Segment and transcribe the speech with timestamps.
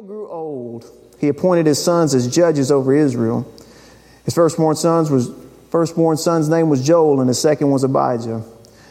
[0.00, 3.46] Samuel grew old, he appointed his sons as judges over Israel.
[4.24, 5.30] His firstborn sons was
[5.68, 8.42] firstborn son's name was Joel, and his second was Abijah.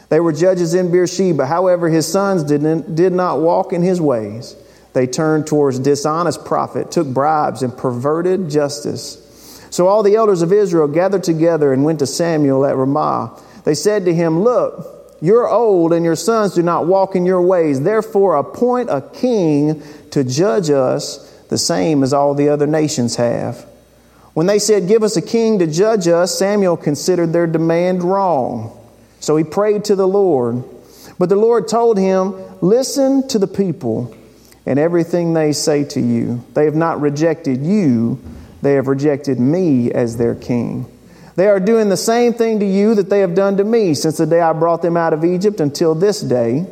[0.09, 1.47] They were judges in Beersheba.
[1.47, 4.55] However, his sons didn't, did not walk in his ways.
[4.93, 9.65] They turned towards dishonest profit, took bribes, and perverted justice.
[9.71, 13.39] So all the elders of Israel gathered together and went to Samuel at Ramah.
[13.63, 17.41] They said to him, Look, you're old, and your sons do not walk in your
[17.41, 17.81] ways.
[17.81, 23.65] Therefore, appoint a king to judge us, the same as all the other nations have.
[24.33, 28.75] When they said, Give us a king to judge us, Samuel considered their demand wrong.
[29.19, 30.63] So he prayed to the Lord.
[31.17, 34.15] But the Lord told him, Listen to the people
[34.65, 36.43] and everything they say to you.
[36.53, 38.19] They have not rejected you,
[38.61, 40.85] they have rejected me as their king.
[41.35, 44.17] They are doing the same thing to you that they have done to me since
[44.17, 46.67] the day I brought them out of Egypt until this day,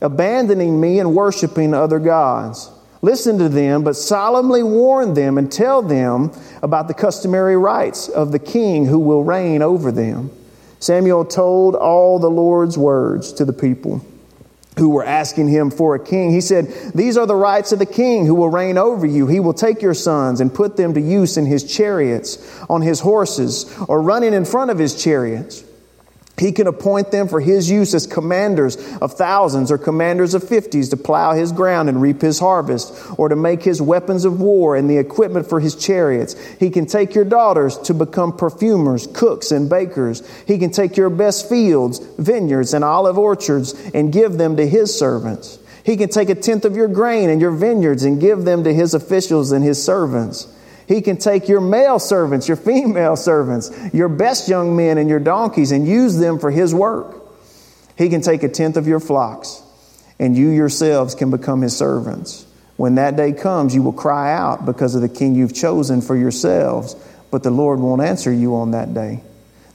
[0.00, 2.70] abandoning me and worshiping other gods.
[3.04, 8.32] Listen to them, but solemnly warn them and tell them about the customary rights of
[8.32, 10.30] the king who will reign over them.
[10.80, 14.02] Samuel told all the Lord's words to the people
[14.78, 16.30] who were asking him for a king.
[16.30, 19.26] He said, These are the rights of the king who will reign over you.
[19.26, 23.00] He will take your sons and put them to use in his chariots, on his
[23.00, 25.62] horses, or running in front of his chariots.
[26.36, 30.88] He can appoint them for his use as commanders of thousands or commanders of fifties
[30.88, 34.74] to plow his ground and reap his harvest, or to make his weapons of war
[34.74, 36.34] and the equipment for his chariots.
[36.58, 40.22] He can take your daughters to become perfumers, cooks, and bakers.
[40.46, 44.96] He can take your best fields, vineyards, and olive orchards and give them to his
[44.98, 45.60] servants.
[45.84, 48.74] He can take a tenth of your grain and your vineyards and give them to
[48.74, 50.48] his officials and his servants.
[50.86, 55.20] He can take your male servants, your female servants, your best young men, and your
[55.20, 57.22] donkeys and use them for His work.
[57.96, 59.62] He can take a tenth of your flocks,
[60.18, 62.46] and you yourselves can become His servants.
[62.76, 66.16] When that day comes, you will cry out because of the king you've chosen for
[66.16, 66.96] yourselves,
[67.30, 69.22] but the Lord won't answer you on that day.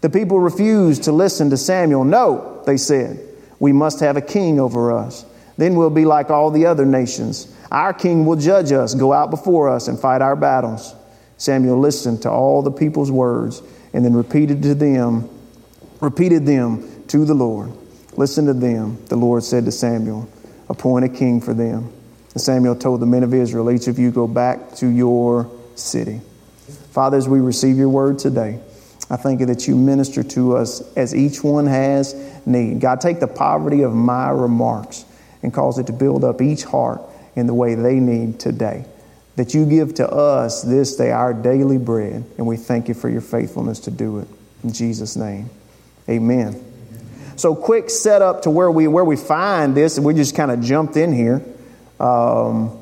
[0.01, 2.03] The people refused to listen to Samuel.
[2.03, 3.19] No, they said,
[3.59, 5.25] we must have a king over us.
[5.57, 7.53] Then we'll be like all the other nations.
[7.71, 10.95] Our king will judge us, go out before us, and fight our battles.
[11.39, 13.63] Samuel listened to all the people's words
[13.93, 15.29] and then repeated to them,
[16.01, 17.71] repeated them to the Lord.
[18.17, 19.03] Listen to them.
[19.05, 20.29] The Lord said to Samuel,
[20.67, 21.91] Appoint a king for them.
[22.33, 26.19] And Samuel told the men of Israel, Each of you go back to your city.
[26.91, 28.59] Father, as we receive your word today,
[29.09, 32.13] I thank you that you minister to us as each one has
[32.45, 32.81] need.
[32.81, 35.05] God, take the poverty of my remarks
[35.41, 37.01] and cause it to build up each heart
[37.37, 38.85] in the way they need today
[39.39, 43.07] that you give to us this day our daily bread, and we thank you for
[43.07, 44.27] your faithfulness to do it.
[44.65, 45.49] In Jesus' name,
[46.09, 46.61] amen.
[47.37, 50.59] So, quick setup to where we, where we find this, and we just kind of
[50.59, 51.41] jumped in here.
[52.01, 52.77] Um,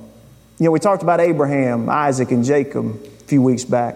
[0.58, 3.96] you know, we talked about Abraham, Isaac, and Jacob a few weeks back.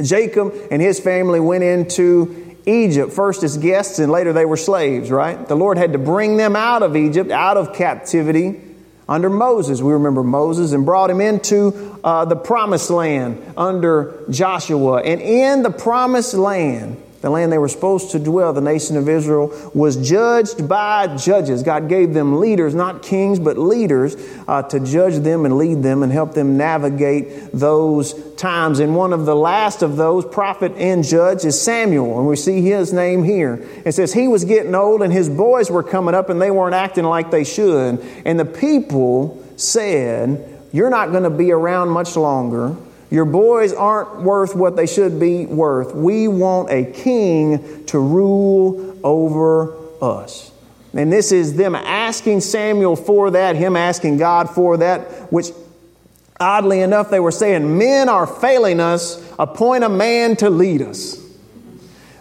[0.00, 5.10] Jacob and his family went into Egypt, first as guests, and later they were slaves,
[5.10, 5.48] right?
[5.48, 8.63] The Lord had to bring them out of Egypt, out of captivity
[9.08, 9.80] under Moses.
[9.80, 15.02] We remember Moses and brought him into uh, the promised land under Joshua.
[15.02, 19.08] And in the promised land, the land they were supposed to dwell, the nation of
[19.08, 21.62] Israel, was judged by judges.
[21.62, 24.14] God gave them leaders, not kings, but leaders,
[24.46, 28.78] uh, to judge them and lead them and help them navigate those times.
[28.78, 32.18] And one of the last of those, prophet and judge, is Samuel.
[32.18, 33.66] And we see his name here.
[33.86, 36.74] It says he was getting old and his boys were coming up and they weren't
[36.74, 38.04] acting like they should.
[38.26, 42.76] And the people said, You're not going to be around much longer.
[43.10, 45.94] Your boys aren't worth what they should be worth.
[45.94, 50.50] We want a king to rule over us.
[50.94, 55.48] And this is them asking Samuel for that, him asking God for that, which
[56.38, 61.20] oddly enough they were saying, Men are failing us, appoint a man to lead us.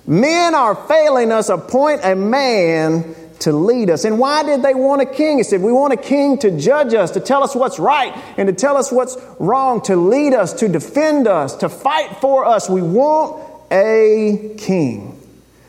[0.05, 4.05] Men are failing us, appoint a man to lead us.
[4.05, 5.37] And why did they want a king?
[5.37, 8.47] He said, We want a king to judge us, to tell us what's right, and
[8.47, 12.69] to tell us what's wrong, to lead us, to defend us, to fight for us.
[12.69, 13.41] We want
[13.71, 15.19] a king.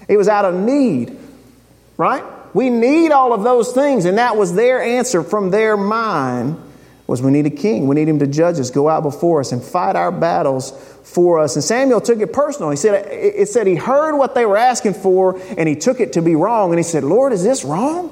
[0.09, 1.19] It was out of need,
[1.97, 2.25] right?
[2.55, 6.61] We need all of those things, and that was their answer from their mind
[7.07, 7.87] was we need a king.
[7.87, 10.71] We need him to judge us, go out before us, and fight our battles
[11.03, 11.55] for us.
[11.55, 12.71] And Samuel took it personal.
[12.71, 16.15] He said, it said he heard what they were asking for and he took it
[16.15, 16.71] to be wrong.
[16.71, 18.11] And he said, Lord, is this wrong?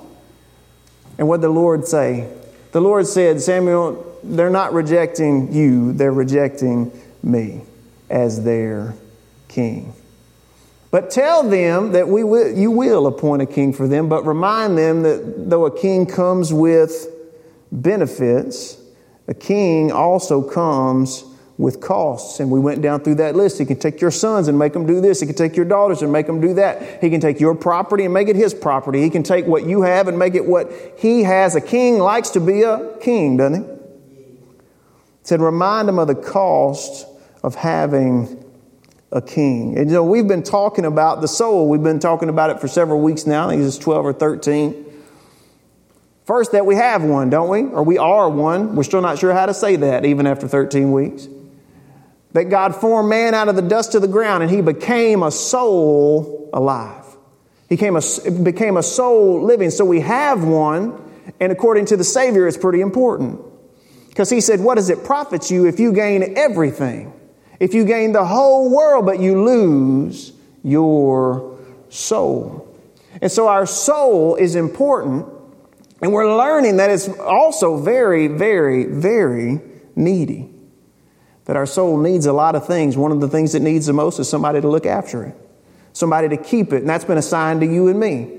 [1.17, 2.29] And what did the Lord say?
[2.73, 6.93] The Lord said, Samuel, they're not rejecting you, they're rejecting
[7.23, 7.63] me
[8.11, 8.95] as their
[9.49, 9.95] king.
[10.91, 14.77] But tell them that we will, you will appoint a king for them, but remind
[14.77, 17.09] them that though a king comes with
[17.71, 18.77] benefits,
[19.29, 21.25] a king also comes
[21.59, 22.41] with costs.
[22.41, 23.59] And we went down through that list.
[23.59, 25.21] He can take your sons and make them do this.
[25.21, 27.01] He can take your daughters and make them do that.
[27.01, 29.01] He can take your property and make it his property.
[29.01, 31.55] He can take what you have and make it what he has.
[31.55, 33.71] A king likes to be a king, doesn't he?
[33.71, 37.07] It said, remind him of the cost
[37.45, 38.45] of having
[39.13, 39.79] a king.
[39.79, 41.69] And you know, we've been talking about the soul.
[41.69, 43.47] We've been talking about it for several weeks now.
[43.47, 44.92] I think it's 12 or 13.
[46.33, 47.65] First, that we have one, don't we?
[47.65, 48.75] Or we are one.
[48.75, 51.29] We're still not sure how to say that, even after 13 weeks
[52.33, 55.31] that God formed man out of the dust of the ground and he became a
[55.31, 57.05] soul alive.
[57.69, 58.03] He became a,
[58.43, 59.69] became a soul living.
[59.69, 60.99] So we have one,
[61.39, 63.39] and according to the Savior, it's pretty important.
[64.09, 67.13] Because he said, What does it profit you if you gain everything?
[67.61, 70.33] If you gain the whole world, but you lose
[70.65, 71.59] your
[71.91, 72.75] soul.
[73.21, 75.27] And so our soul is important,
[76.03, 79.61] and we're learning that it's also very, very, very
[79.95, 80.51] needy
[81.45, 82.97] that our soul needs a lot of things.
[82.97, 85.37] One of the things it needs the most is somebody to look after it,
[85.93, 88.39] somebody to keep it, and that's been assigned to you and me.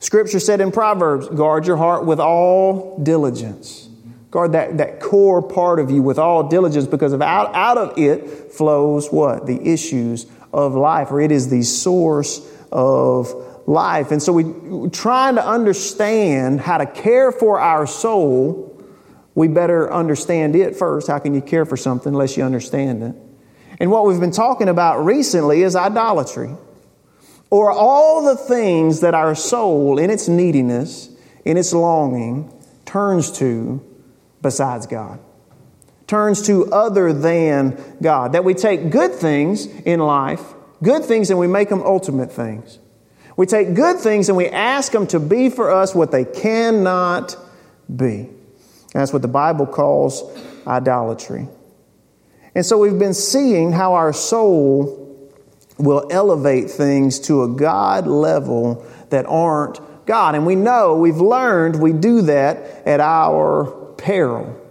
[0.00, 3.88] Scripture said in Proverbs, guard your heart with all diligence.
[4.30, 7.98] Guard that, that core part of you with all diligence because of out, out of
[7.98, 9.46] it flows what?
[9.46, 12.40] The issues of life, or it is the source
[12.72, 14.10] of life.
[14.10, 18.72] And so we, trying to understand how to care for our soul
[19.34, 21.08] we better understand it first.
[21.08, 23.14] How can you care for something unless you understand it?
[23.80, 26.54] And what we've been talking about recently is idolatry,
[27.50, 31.08] or all the things that our soul, in its neediness,
[31.44, 32.52] in its longing,
[32.84, 33.82] turns to
[34.42, 35.18] besides God.
[36.06, 38.32] Turns to other than God.
[38.32, 40.42] That we take good things in life,
[40.82, 42.78] good things, and we make them ultimate things.
[43.36, 47.36] We take good things and we ask them to be for us what they cannot
[47.94, 48.28] be.
[48.92, 50.22] That's what the Bible calls
[50.66, 51.48] idolatry.
[52.54, 55.30] And so we've been seeing how our soul
[55.78, 60.34] will elevate things to a God level that aren't God.
[60.34, 63.64] And we know, we've learned we do that at our
[63.96, 64.61] peril.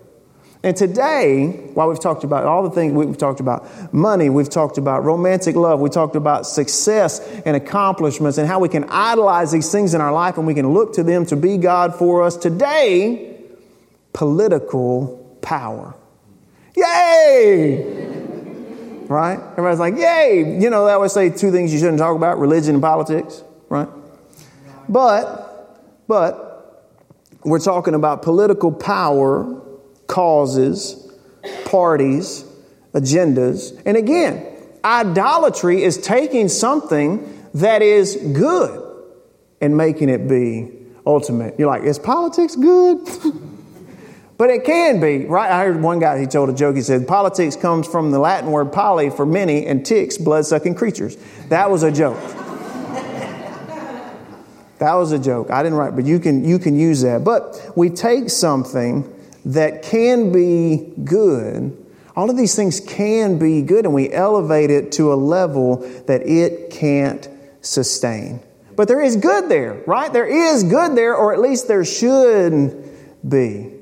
[0.63, 4.77] And today, while we've talked about all the things we've talked about money, we've talked
[4.77, 9.71] about romantic love, we talked about success and accomplishments and how we can idolize these
[9.71, 12.37] things in our life and we can look to them to be God for us.
[12.37, 13.39] Today,
[14.13, 15.95] political power.
[16.75, 18.11] Yay!
[19.11, 19.39] right?
[19.51, 20.57] Everybody's like, yay!
[20.59, 23.89] You know, they always say two things you shouldn't talk about religion and politics, right?
[24.87, 26.47] But, but,
[27.43, 29.61] we're talking about political power,
[30.11, 31.11] causes,
[31.65, 32.45] parties,
[32.93, 33.81] agendas.
[33.85, 34.45] And again,
[34.83, 38.87] idolatry is taking something that is good
[39.59, 40.71] and making it be
[41.05, 41.57] ultimate.
[41.57, 43.07] You're like, is politics good?
[44.41, 45.51] But it can be, right?
[45.51, 46.75] I heard one guy, he told a joke.
[46.75, 50.73] He said, Politics comes from the Latin word poly for many and ticks, blood sucking
[50.73, 51.15] creatures.
[51.49, 52.17] That was a joke.
[54.79, 55.51] that was a joke.
[55.51, 57.23] I didn't write, but you can, you can use that.
[57.23, 59.07] But we take something
[59.45, 61.77] that can be good,
[62.15, 65.77] all of these things can be good, and we elevate it to a level
[66.07, 67.27] that it can't
[67.61, 68.41] sustain.
[68.75, 70.11] But there is good there, right?
[70.11, 72.89] There is good there, or at least there should
[73.27, 73.73] be.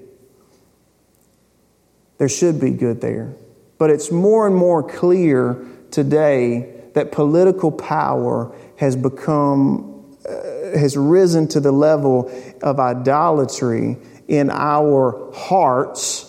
[2.18, 3.34] There should be good there.
[3.78, 11.48] But it's more and more clear today that political power has become, uh, has risen
[11.50, 12.30] to the level
[12.62, 13.98] of idolatry
[14.30, 16.26] in our hearts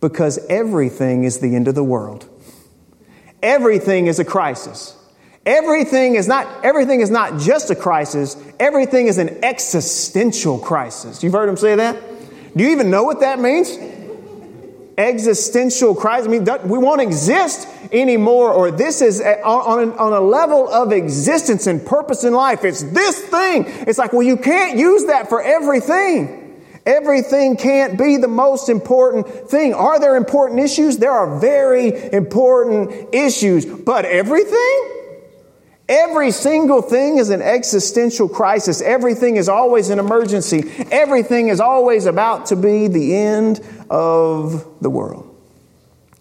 [0.00, 2.28] because everything is the end of the world.
[3.42, 4.96] Everything is a crisis.
[5.44, 11.24] Everything is not, everything is not just a crisis, everything is an existential crisis.
[11.24, 12.00] You've heard him say that?
[12.56, 13.76] Do you even know what that means?
[14.98, 16.28] existential crisis.
[16.28, 21.66] I mean, we won't exist anymore, or this is on, on a level of existence
[21.66, 22.64] and purpose in life.
[22.64, 23.64] It's this thing.
[23.66, 26.41] It's like, well, you can't use that for everything.
[26.84, 29.72] Everything can't be the most important thing.
[29.72, 30.98] Are there important issues?
[30.98, 34.88] There are very important issues, but everything?
[35.88, 38.80] Every single thing is an existential crisis.
[38.80, 40.62] Everything is always an emergency.
[40.90, 43.60] Everything is always about to be the end
[43.90, 45.28] of the world.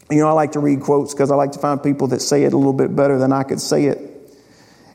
[0.10, 2.44] You know, I like to read quotes because I like to find people that say
[2.44, 4.00] it a little bit better than I could say it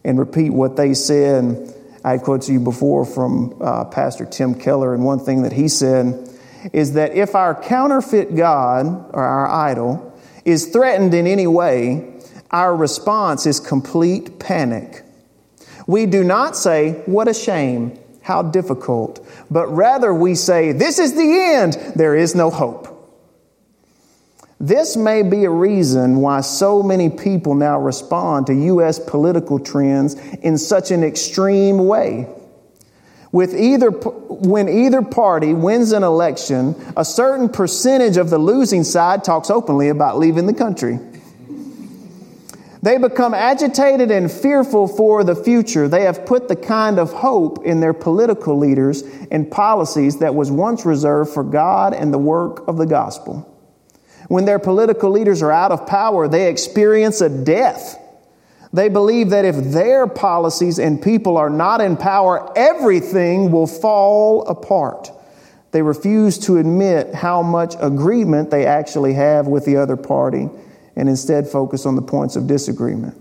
[0.04, 1.75] and repeat what they said.
[2.06, 5.52] I had quotes to you before from uh, Pastor Tim Keller, and one thing that
[5.52, 6.30] he said
[6.72, 12.14] is that if our counterfeit God or our idol is threatened in any way,
[12.52, 15.02] our response is complete panic.
[15.88, 17.98] We do not say, What a shame.
[18.22, 19.26] How difficult.
[19.50, 21.72] But rather we say, This is the end.
[21.96, 22.96] There is no hope.
[24.58, 28.98] This may be a reason why so many people now respond to U.S.
[28.98, 32.26] political trends in such an extreme way.
[33.32, 39.25] With either, when either party wins an election, a certain percentage of the losing side
[39.25, 40.98] talks openly about leaving the country.
[42.80, 45.86] They become agitated and fearful for the future.
[45.86, 50.50] They have put the kind of hope in their political leaders and policies that was
[50.50, 53.52] once reserved for God and the work of the gospel.
[54.28, 57.99] When their political leaders are out of power, they experience a death.
[58.73, 64.47] They believe that if their policies and people are not in power, everything will fall
[64.47, 65.12] apart.
[65.71, 70.49] They refuse to admit how much agreement they actually have with the other party
[70.97, 73.21] and instead focus on the points of disagreement.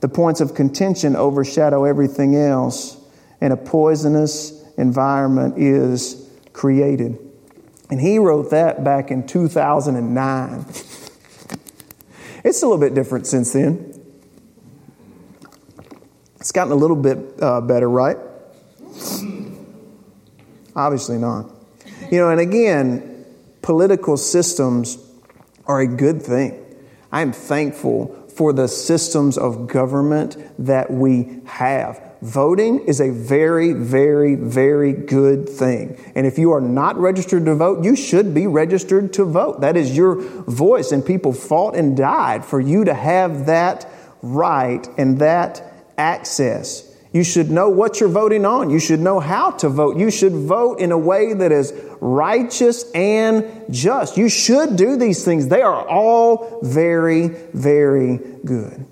[0.00, 2.96] The points of contention overshadow everything else,
[3.40, 7.18] and a poisonous environment is created.
[7.90, 10.64] And he wrote that back in 2009.
[12.44, 13.94] It's a little bit different since then.
[16.36, 18.16] It's gotten a little bit uh, better, right?
[20.76, 21.50] Obviously not.
[22.10, 23.26] You know, and again,
[23.62, 24.98] political systems
[25.66, 26.64] are a good thing.
[27.10, 32.07] I am thankful for the systems of government that we have.
[32.20, 35.96] Voting is a very, very, very good thing.
[36.16, 39.60] And if you are not registered to vote, you should be registered to vote.
[39.60, 43.88] That is your voice, and people fought and died for you to have that
[44.20, 45.62] right and that
[45.96, 46.84] access.
[47.12, 48.68] You should know what you're voting on.
[48.68, 49.96] You should know how to vote.
[49.96, 54.16] You should vote in a way that is righteous and just.
[54.16, 55.48] You should do these things.
[55.48, 58.86] They are all very, very good.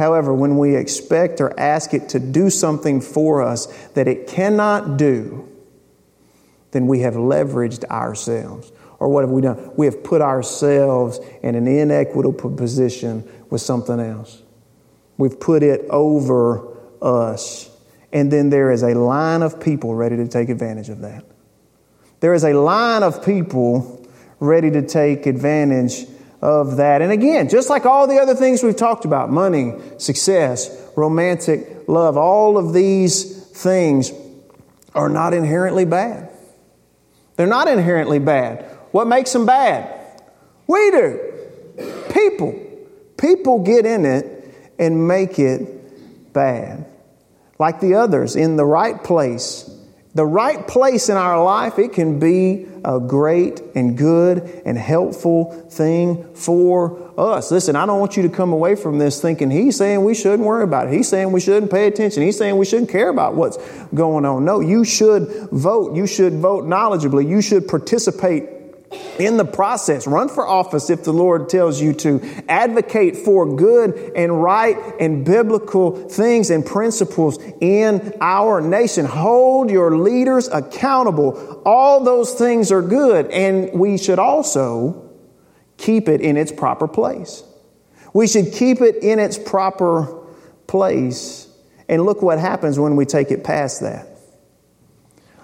[0.00, 4.96] However, when we expect or ask it to do something for us that it cannot
[4.96, 5.46] do,
[6.70, 8.72] then we have leveraged ourselves.
[8.98, 9.72] Or what have we done?
[9.76, 14.42] We have put ourselves in an inequitable position with something else.
[15.18, 17.68] We've put it over us.
[18.10, 21.26] And then there is a line of people ready to take advantage of that.
[22.20, 26.06] There is a line of people ready to take advantage
[26.40, 27.02] of that.
[27.02, 32.16] And again, just like all the other things we've talked about money, success, romantic love
[32.16, 34.10] all of these things
[34.94, 36.30] are not inherently bad.
[37.36, 38.64] They're not inherently bad.
[38.90, 39.96] What makes them bad?
[40.66, 41.20] We do.
[42.12, 42.60] People.
[43.16, 46.86] People get in it and make it bad.
[47.58, 49.69] Like the others, in the right place
[50.14, 55.52] the right place in our life, it can be a great and good and helpful
[55.70, 57.52] thing for us.
[57.52, 60.40] Listen, I don't want you to come away from this thinking he's saying we shouldn't
[60.40, 60.94] worry about it.
[60.94, 62.22] He's saying we shouldn't pay attention.
[62.22, 63.58] He's saying we shouldn't care about what's
[63.94, 64.44] going on.
[64.44, 65.94] No, you should vote.
[65.94, 67.28] You should vote knowledgeably.
[67.28, 68.59] You should participate
[69.18, 70.06] in the process.
[70.06, 72.44] Run for office if the Lord tells you to.
[72.48, 79.04] Advocate for good and right and biblical things and principles in our nation.
[79.04, 81.62] Hold your leaders accountable.
[81.64, 85.10] All those things are good, and we should also
[85.76, 87.42] keep it in its proper place.
[88.12, 90.26] We should keep it in its proper
[90.66, 91.46] place.
[91.88, 94.09] And look what happens when we take it past that.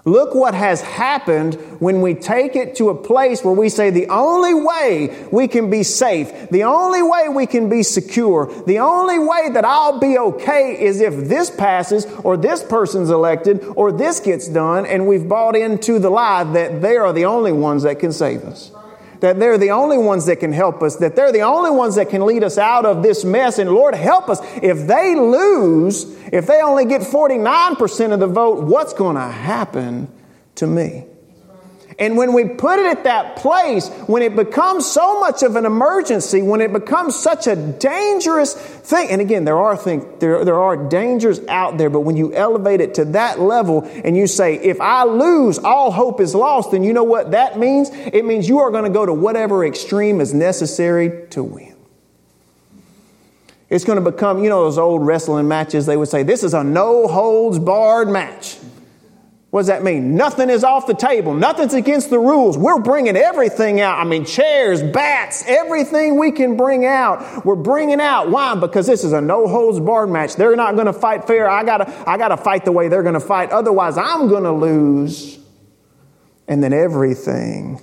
[0.07, 4.07] Look what has happened when we take it to a place where we say the
[4.07, 9.19] only way we can be safe, the only way we can be secure, the only
[9.19, 14.21] way that I'll be okay is if this passes or this person's elected or this
[14.21, 17.99] gets done and we've bought into the lie that they are the only ones that
[17.99, 18.71] can save us
[19.19, 22.09] that they're the only ones that can help us, that they're the only ones that
[22.09, 23.59] can lead us out of this mess.
[23.59, 24.39] And Lord, help us.
[24.61, 30.09] If they lose, if they only get 49% of the vote, what's going to happen
[30.55, 31.05] to me?
[31.99, 35.65] And when we put it at that place, when it becomes so much of an
[35.65, 40.59] emergency, when it becomes such a dangerous thing, and again, there are things, there, there
[40.59, 44.57] are dangers out there, but when you elevate it to that level and you say,
[44.57, 47.89] if I lose, all hope is lost, then you know what that means?
[47.91, 51.75] It means you are going to go to whatever extreme is necessary to win.
[53.69, 56.53] It's going to become, you know, those old wrestling matches, they would say, this is
[56.53, 58.57] a no holds barred match.
[59.49, 60.15] What does that mean?
[60.17, 61.33] Nothing is off the table.
[61.33, 62.57] Nothing's against the rules.
[62.57, 63.97] We're bringing everything out.
[63.97, 67.45] I mean, chairs, bats, everything we can bring out.
[67.45, 68.29] We're bringing out.
[68.29, 68.55] Why?
[68.55, 70.35] Because this is a no holds barred match.
[70.35, 71.49] They're not going to fight fair.
[71.49, 73.51] I gotta, I gotta fight the way they're going to fight.
[73.51, 75.39] Otherwise, I'm going to lose.
[76.49, 77.81] And then everything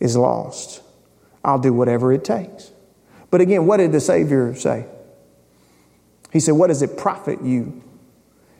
[0.00, 0.82] is lost.
[1.44, 2.72] I'll do whatever it takes.
[3.30, 4.86] But again, what did the Savior say?
[6.32, 7.82] He said, What does it profit you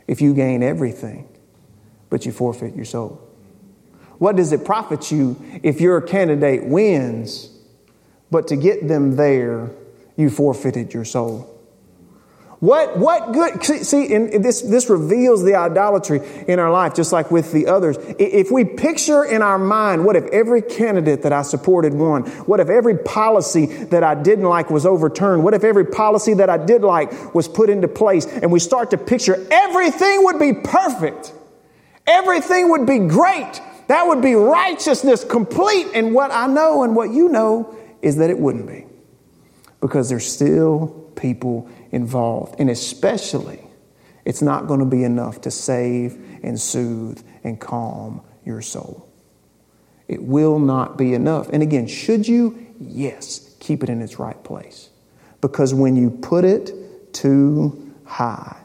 [0.06, 1.26] if you gain everything?
[2.10, 3.26] But you forfeit your soul.
[4.18, 7.48] What does it profit you if your candidate wins,
[8.30, 9.70] but to get them there,
[10.16, 11.46] you forfeited your soul?
[12.58, 17.30] What, what good, see, and this, this reveals the idolatry in our life, just like
[17.30, 17.96] with the others.
[18.18, 22.24] If we picture in our mind, what if every candidate that I supported won?
[22.44, 25.42] What if every policy that I didn't like was overturned?
[25.42, 28.26] What if every policy that I did like was put into place?
[28.26, 31.32] And we start to picture everything would be perfect.
[32.10, 33.60] Everything would be great.
[33.86, 35.86] That would be righteousness complete.
[35.94, 38.86] And what I know and what you know is that it wouldn't be.
[39.80, 42.56] Because there's still people involved.
[42.58, 43.60] And especially,
[44.24, 49.08] it's not going to be enough to save and soothe and calm your soul.
[50.08, 51.48] It will not be enough.
[51.50, 52.66] And again, should you?
[52.80, 54.90] Yes, keep it in its right place.
[55.40, 58.59] Because when you put it too high,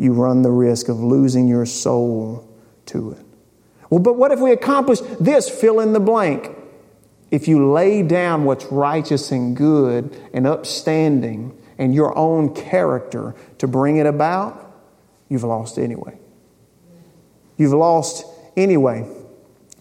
[0.00, 2.48] you run the risk of losing your soul
[2.86, 3.26] to it.
[3.90, 5.50] Well, but what if we accomplish this?
[5.50, 6.50] Fill in the blank.
[7.30, 13.68] If you lay down what's righteous and good and upstanding and your own character to
[13.68, 14.74] bring it about,
[15.28, 16.18] you've lost anyway.
[17.58, 18.24] You've lost
[18.56, 19.06] anyway.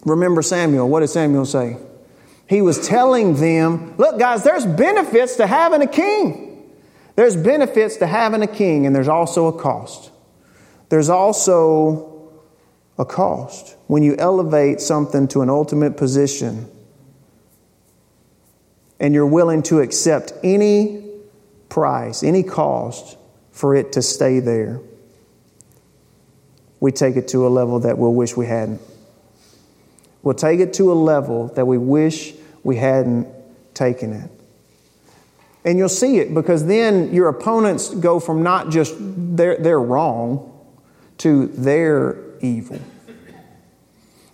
[0.03, 0.89] Remember Samuel.
[0.89, 1.77] What did Samuel say?
[2.45, 6.49] He was telling them, look, guys, there's benefits to having a king.
[7.19, 10.09] There's benefits to having a king, and there's also a cost.
[10.88, 12.31] There's also
[12.97, 13.75] a cost.
[13.88, 16.71] When you elevate something to an ultimate position
[19.01, 21.09] and you're willing to accept any
[21.67, 23.17] price, any cost
[23.51, 24.79] for it to stay there,
[26.79, 28.79] we take it to a level that we'll wish we hadn't.
[30.23, 32.33] We'll take it to a level that we wish
[32.63, 33.27] we hadn't
[33.73, 34.38] taken it.
[35.65, 40.45] And you'll see it because then your opponents go from not just they're, they're wrong
[41.19, 42.79] to they're evil.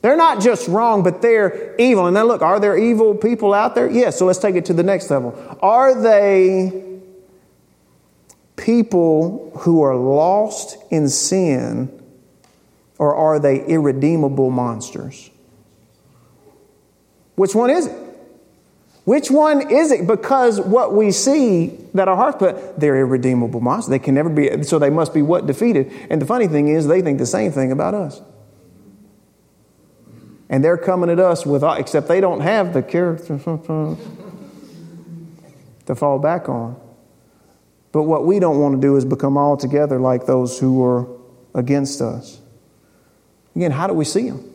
[0.01, 2.05] They're not just wrong, but they're evil.
[2.05, 3.89] And then look, are there evil people out there?
[3.89, 5.34] Yes, so let's take it to the next level.
[5.63, 6.84] Are they
[8.55, 12.03] people who are lost in sin,
[13.00, 15.31] or are they irredeemable monsters?
[17.35, 18.04] Which one is it?
[19.05, 20.07] Which one is it?
[20.07, 23.91] Because what we see that our hearts put, they're irredeemable monsters.
[23.91, 25.46] They can never be, so they must be what?
[25.46, 25.94] Defeated.
[26.09, 28.20] And the funny thing is, they think the same thing about us.
[30.50, 33.37] And they're coming at us with, uh, except they don't have the character
[35.85, 36.81] to fall back on.
[37.91, 41.07] But what we don't want to do is become altogether like those who are
[41.53, 42.41] against us.
[43.55, 44.51] Again, how do we see them?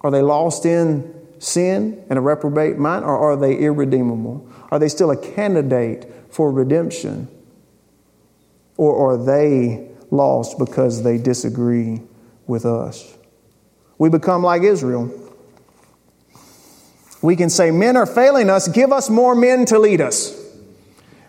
[0.00, 4.48] Are they lost in sin and a reprobate mind, or are they irredeemable?
[4.70, 7.28] Are they still a candidate for redemption?
[8.76, 12.00] Or are they lost because they disagree
[12.46, 13.16] with us?
[13.98, 15.10] We become like Israel.
[17.20, 20.38] We can say, Men are failing us, give us more men to lead us.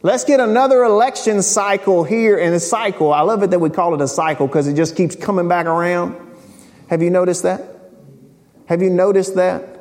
[0.04, 3.14] Let's get another election cycle here in a cycle.
[3.14, 5.66] I love it that we call it a cycle because it just keeps coming back
[5.66, 6.18] around.
[6.90, 7.64] Have you noticed that?
[8.68, 9.73] Have you noticed that?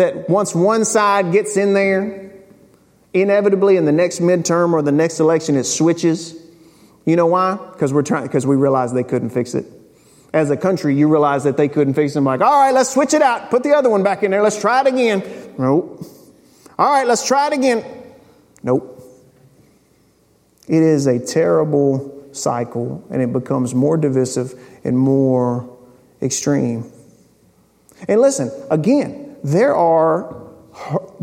[0.00, 2.32] That once one side gets in there,
[3.12, 6.34] inevitably in the next midterm or the next election, it switches.
[7.04, 7.58] You know why?
[7.72, 9.66] Because we're trying, because we realized they couldn't fix it.
[10.32, 12.22] As a country, you realize that they couldn't fix it.
[12.22, 13.50] Like, all right, let's switch it out.
[13.50, 14.42] Put the other one back in there.
[14.42, 15.22] Let's try it again.
[15.58, 16.02] Nope.
[16.78, 17.84] All right, let's try it again.
[18.62, 19.04] Nope.
[20.66, 25.76] It is a terrible cycle and it becomes more divisive and more
[26.22, 26.90] extreme.
[28.08, 30.36] And listen, again, there are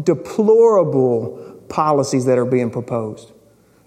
[0.01, 3.31] deplorable policies that are being proposed.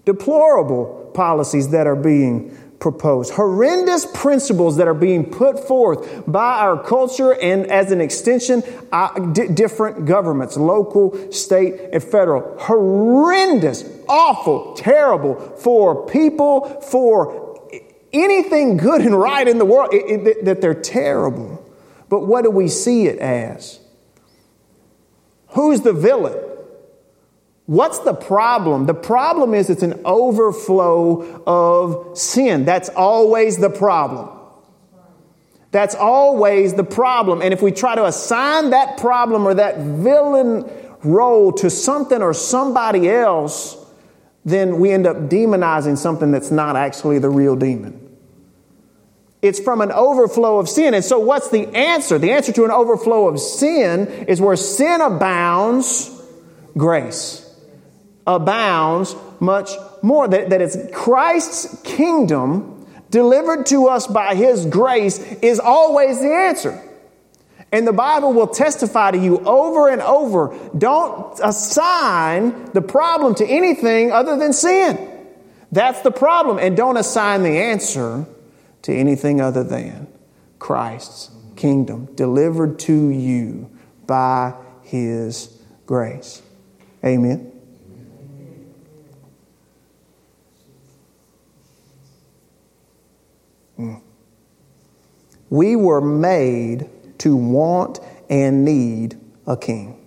[0.05, 3.33] Deplorable policies that are being proposed.
[3.33, 9.19] Horrendous principles that are being put forth by our culture and as an extension, uh,
[9.19, 12.57] d- different governments, local, state, and federal.
[12.59, 17.69] Horrendous, awful, terrible for people, for
[18.11, 21.63] anything good and right in the world, it, it, that they're terrible.
[22.09, 23.80] But what do we see it as?
[25.51, 26.37] Who's the villain?
[27.65, 28.85] What's the problem?
[28.85, 32.65] The problem is it's an overflow of sin.
[32.65, 34.29] That's always the problem.
[35.71, 37.41] That's always the problem.
[37.41, 40.69] And if we try to assign that problem or that villain
[41.03, 43.77] role to something or somebody else,
[44.43, 48.10] then we end up demonizing something that's not actually the real demon.
[49.41, 50.93] It's from an overflow of sin.
[50.93, 52.19] And so, what's the answer?
[52.19, 56.09] The answer to an overflow of sin is where sin abounds,
[56.77, 57.47] grace
[58.27, 59.71] abounds much
[60.03, 60.27] more.
[60.27, 66.81] That, that it's Christ's kingdom delivered to us by His grace, is always the answer.
[67.71, 73.45] And the Bible will testify to you over and over don't assign the problem to
[73.45, 75.07] anything other than sin.
[75.71, 76.59] That's the problem.
[76.59, 78.25] And don't assign the answer
[78.83, 80.07] to anything other than
[80.59, 83.69] Christ's kingdom delivered to you
[84.07, 86.41] by His grace.
[87.03, 87.51] Amen.
[93.75, 93.95] Hmm.
[95.49, 96.89] We were made
[97.19, 99.97] to want and need a king.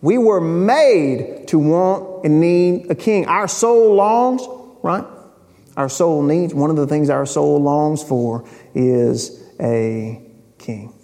[0.00, 3.26] We were made to want and need a king.
[3.26, 4.42] Our soul longs,
[4.82, 5.04] right?
[5.76, 10.22] Our soul needs, one of the things our soul longs for is a
[10.58, 10.94] king.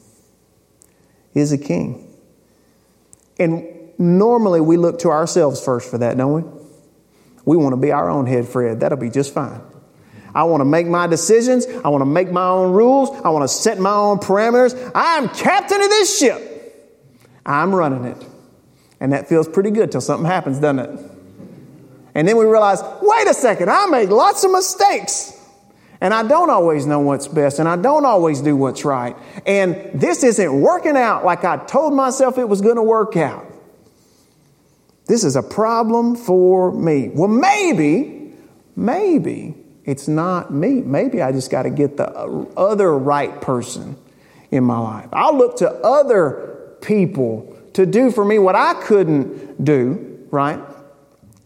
[1.35, 2.09] Is a king.
[3.39, 3.67] And
[3.99, 6.61] normally we look to ourselves first for that, don't we?
[7.45, 8.81] We want to be our own head Fred.
[8.81, 9.61] That'll be just fine.
[10.35, 11.67] I want to make my decisions.
[11.67, 13.11] I want to make my own rules.
[13.23, 14.91] I want to set my own parameters.
[14.95, 16.49] I'm captain of this ship.
[17.45, 18.25] I'm running it.
[19.01, 21.12] And that feels pretty good till something happens, doesn't it?
[22.15, 25.39] And then we realize, wait a second, I make lots of mistakes.
[26.01, 29.17] And I don't always know what's best, and I don't always do what's right.
[29.47, 33.47] And this isn't working out like I told myself it was going to work out.
[35.07, 37.09] This is a problem for me.
[37.09, 38.33] Well, maybe,
[38.75, 40.81] maybe it's not me.
[40.81, 43.97] Maybe I just got to get the uh, other right person
[44.51, 45.09] in my life.
[45.13, 50.61] I'll look to other people to do for me what I couldn't do, right?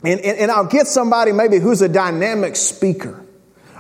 [0.07, 3.27] And, and, and, I'll get somebody maybe who's a dynamic speaker,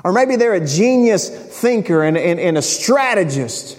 [0.02, 3.78] or maybe they're a genius thinker and, and, and a strategist.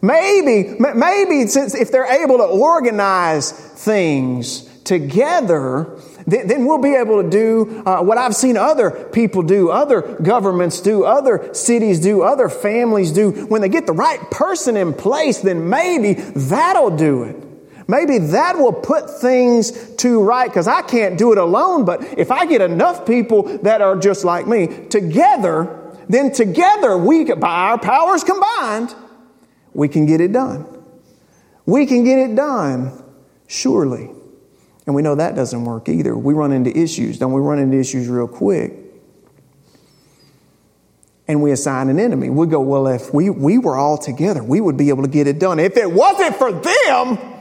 [0.00, 7.28] Maybe, maybe since if they're able to organize things together, then we'll be able to
[7.28, 12.48] do uh, what I've seen other people do, other governments do, other cities do, other
[12.48, 13.32] families do.
[13.46, 17.47] When they get the right person in place, then maybe that'll do it.
[17.90, 21.86] Maybe that will put things to right because I can't do it alone.
[21.86, 27.24] But if I get enough people that are just like me together, then together we,
[27.32, 28.94] by our powers combined,
[29.72, 30.66] we can get it done.
[31.64, 33.02] We can get it done,
[33.46, 34.10] surely.
[34.86, 36.16] And we know that doesn't work either.
[36.16, 37.18] We run into issues.
[37.18, 38.74] Don't we run into issues real quick?
[41.26, 42.28] And we assign an enemy.
[42.28, 45.26] We go, well, if we, we were all together, we would be able to get
[45.26, 45.58] it done.
[45.58, 47.37] If it wasn't for them,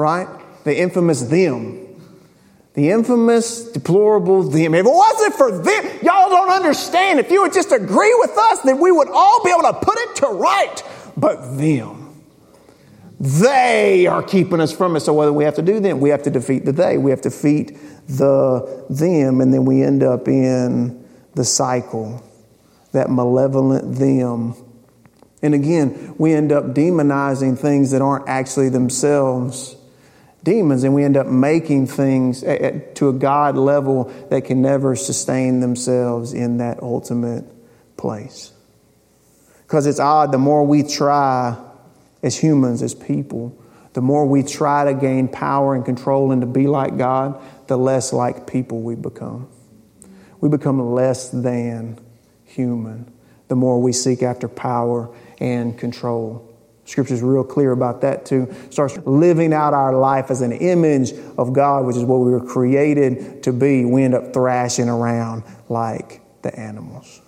[0.00, 0.28] right?
[0.64, 1.86] The infamous them.
[2.74, 4.74] The infamous, deplorable them.
[4.74, 7.18] If it wasn't for them, y'all don't understand.
[7.18, 9.98] If you would just agree with us, then we would all be able to put
[9.98, 10.82] it to right.
[11.16, 12.22] But them.
[13.18, 15.00] They are keeping us from it.
[15.00, 16.00] So what do we have to do then?
[16.00, 16.96] We have to defeat the they.
[16.96, 22.24] We have to defeat the them, and then we end up in the cycle,
[22.92, 24.54] that malevolent them.
[25.42, 29.76] And again, we end up demonizing things that aren't actually themselves
[30.42, 35.60] demons, and we end up making things to a God level that can never sustain
[35.60, 37.44] themselves in that ultimate
[37.96, 38.52] place.
[39.62, 41.56] Because it's odd, the more we try,
[42.22, 43.56] as humans, as people,
[43.92, 47.76] the more we try to gain power and control and to be like God, the
[47.76, 49.48] less like people we become.
[50.40, 51.98] We become less than
[52.44, 53.12] human
[53.50, 56.49] the more we seek after power and control.
[56.90, 58.52] Scripture is real clear about that too.
[58.70, 62.44] Starts living out our life as an image of God, which is what we were
[62.44, 63.84] created to be.
[63.84, 67.22] We end up thrashing around like the animals.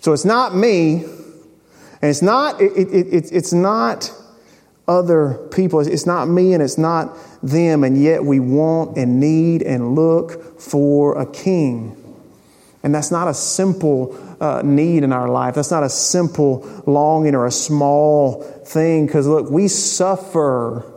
[0.00, 4.12] So it's not me and it's not, it, it, it, it's not
[4.86, 5.80] other people.
[5.80, 7.82] It's not me and it's not them.
[7.82, 12.00] And yet we want and need and look for a king.
[12.84, 15.54] And that's not a simple uh, need in our life.
[15.54, 19.06] That's not a simple longing or a small thing.
[19.06, 20.92] Because look, we suffer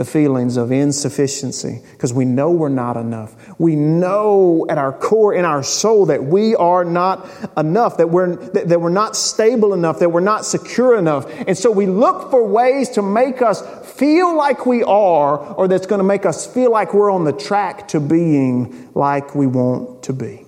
[0.00, 3.36] the feelings of insufficiency because we know we're not enough.
[3.58, 8.34] We know at our core, in our soul, that we are not enough, that we're,
[8.36, 11.30] that, that we're not stable enough, that we're not secure enough.
[11.46, 13.60] And so we look for ways to make us
[13.94, 17.34] feel like we are, or that's going to make us feel like we're on the
[17.34, 20.46] track to being like we want to be.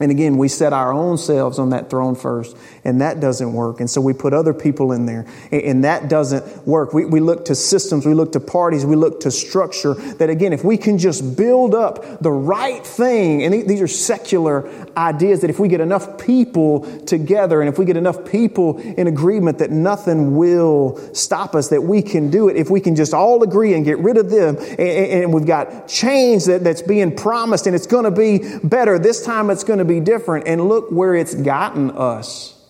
[0.00, 3.78] And again, we set our own selves on that throne first, and that doesn't work.
[3.78, 6.92] And so we put other people in there, and that doesn't work.
[6.92, 9.94] We, we look to systems, we look to parties, we look to structure.
[9.94, 14.68] That again, if we can just build up the right thing, and these are secular
[14.96, 19.06] ideas, that if we get enough people together, and if we get enough people in
[19.06, 22.56] agreement, that nothing will stop us, that we can do it.
[22.56, 25.86] If we can just all agree and get rid of them, and, and we've got
[25.86, 28.98] change that, that's being promised, and it's going to be better.
[28.98, 30.46] This time it's going to to be different.
[30.46, 32.60] And look where it's gotten us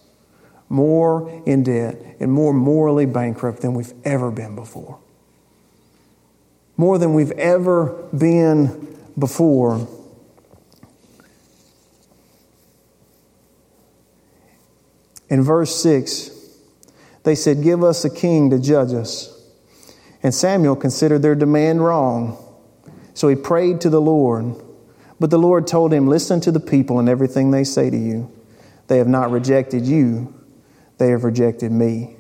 [0.69, 4.99] more in debt and more morally bankrupt than we've ever been before.
[6.77, 9.87] More than we've ever been before.
[15.29, 16.31] In verse 6,
[17.23, 19.31] they said, Give us a king to judge us.
[20.23, 22.41] And Samuel considered their demand wrong.
[23.15, 24.57] So he prayed to the Lord.
[25.21, 28.31] But the Lord told him, Listen to the people and everything they say to you.
[28.89, 30.35] They have not rejected you,
[30.99, 32.17] they have rejected me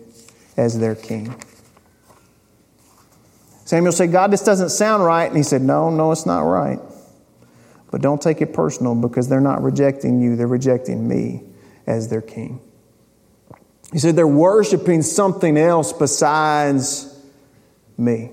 [0.56, 1.34] as their king.
[3.64, 5.26] Samuel said, God, this doesn't sound right.
[5.26, 6.78] And he said, No, no, it's not right.
[7.90, 11.42] But don't take it personal because they're not rejecting you, they're rejecting me
[11.86, 12.60] as their king.
[13.92, 17.10] He said, They're worshiping something else besides
[17.96, 18.30] me.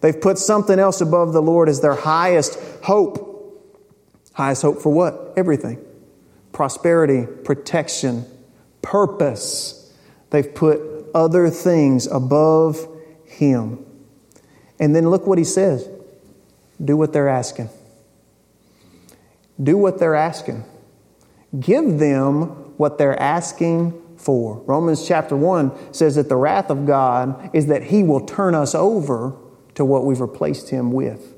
[0.00, 3.29] They've put something else above the Lord as their highest hope.
[4.40, 5.34] Highest hope for what?
[5.36, 5.84] Everything
[6.50, 8.24] prosperity, protection,
[8.80, 9.92] purpose.
[10.30, 10.80] They've put
[11.14, 12.88] other things above
[13.26, 13.84] Him.
[14.78, 15.86] And then look what He says
[16.82, 17.68] do what they're asking.
[19.62, 20.64] Do what they're asking.
[21.58, 22.44] Give them
[22.78, 24.56] what they're asking for.
[24.60, 28.74] Romans chapter 1 says that the wrath of God is that He will turn us
[28.74, 29.36] over
[29.74, 31.34] to what we've replaced Him with.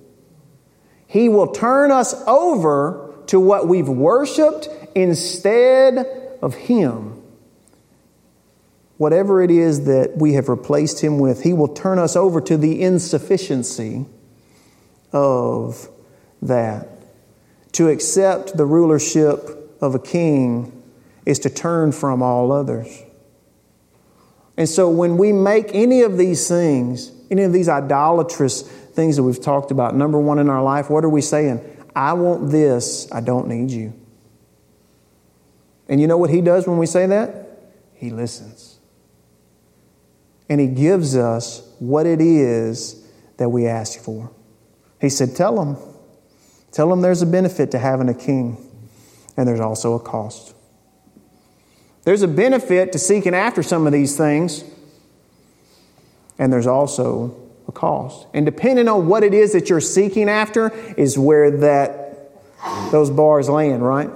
[1.12, 5.98] He will turn us over to what we've worshiped instead
[6.40, 7.22] of Him.
[8.96, 12.56] Whatever it is that we have replaced Him with, He will turn us over to
[12.56, 14.06] the insufficiency
[15.12, 15.86] of
[16.40, 16.88] that.
[17.72, 20.82] To accept the rulership of a king
[21.26, 23.02] is to turn from all others.
[24.56, 29.22] And so when we make any of these things, any of these idolatrous things that
[29.22, 29.96] we've talked about.
[29.96, 31.60] Number one in our life, what are we saying?
[31.96, 33.92] I want this, I don't need you.
[35.88, 37.48] And you know what He does when we say that?
[37.94, 38.78] He listens.
[40.48, 43.04] And He gives us what it is
[43.38, 44.30] that we ask for.
[45.00, 45.76] He said, Tell them.
[46.70, 48.56] Tell them there's a benefit to having a king,
[49.36, 50.54] and there's also a cost.
[52.04, 54.64] There's a benefit to seeking after some of these things,
[56.38, 57.36] and there's also
[57.68, 58.26] a cost.
[58.34, 62.30] And depending on what it is that you're seeking after is where that
[62.90, 64.10] those bars land, right?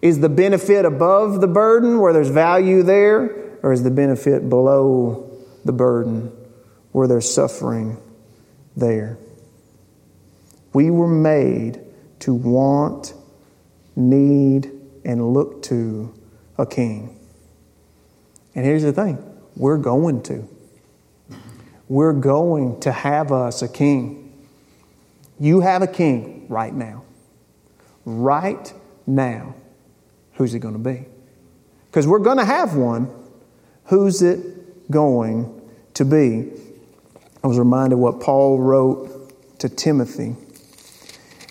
[0.00, 5.30] Is the benefit above the burden where there's value there, or is the benefit below
[5.64, 6.32] the burden
[6.90, 7.98] where there's suffering
[8.76, 9.18] there?
[10.72, 11.80] We were made
[12.20, 13.14] to want,
[13.94, 14.70] need,
[15.04, 16.12] and look to
[16.58, 17.18] a king.
[18.54, 19.18] And here's the thing
[19.56, 20.48] we're going to
[21.88, 24.32] we're going to have us a king.
[25.38, 27.04] You have a king right now.
[28.04, 28.72] Right
[29.06, 29.54] now.
[30.34, 31.06] Who's it going to be?
[31.90, 33.10] Because we're going to have one.
[33.86, 35.60] Who's it going
[35.94, 36.50] to be?
[37.44, 40.36] I was reminded what Paul wrote to Timothy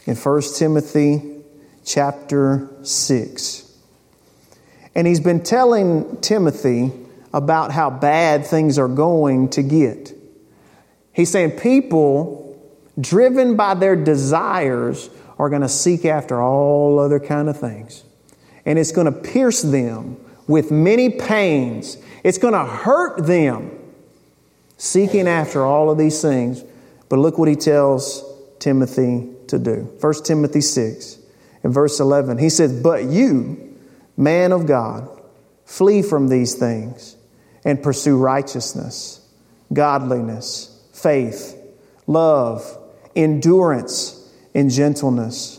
[0.06, 1.44] in 1 Timothy
[1.86, 3.78] chapter 6.
[4.96, 6.92] And he's been telling Timothy
[7.34, 10.14] about how bad things are going to get.
[11.14, 12.42] He's saying people
[13.00, 18.04] driven by their desires are going to seek after all other kind of things.
[18.66, 21.98] And it's going to pierce them with many pains.
[22.24, 23.72] It's going to hurt them
[24.78, 26.64] seeking after all of these things.
[27.10, 28.24] But look what he tells
[28.60, 29.92] Timothy to do.
[30.00, 31.18] 1 Timothy 6
[31.64, 32.38] in verse 11.
[32.38, 33.78] He says, But you,
[34.16, 35.10] man of God,
[35.66, 37.18] flee from these things
[37.66, 39.28] and pursue righteousness,
[39.74, 40.71] godliness
[41.02, 41.58] faith,
[42.08, 42.78] love,
[43.16, 44.18] endurance,
[44.54, 45.58] and gentleness.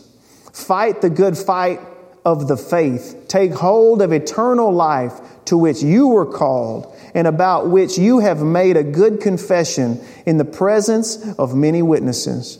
[0.51, 1.79] Fight the good fight
[2.25, 3.25] of the faith.
[3.27, 8.41] Take hold of eternal life to which you were called and about which you have
[8.41, 12.59] made a good confession in the presence of many witnesses.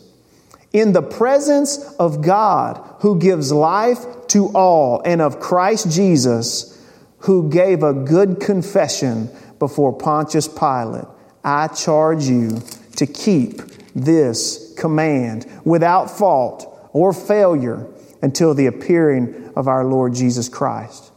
[0.73, 6.69] In the presence of God who gives life to all and of Christ Jesus
[7.19, 11.05] who gave a good confession before Pontius Pilate
[11.43, 12.61] I charge you
[12.95, 13.61] to keep
[13.95, 17.87] this command without fault or failure
[18.21, 21.11] until the appearing of our Lord Jesus Christ.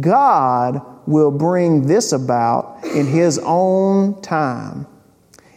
[0.00, 4.86] God will bring this about in His own time.